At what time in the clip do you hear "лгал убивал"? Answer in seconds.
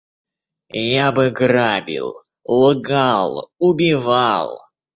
2.63-4.59